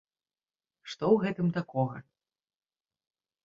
[0.93, 1.97] Што ў гэтым такога?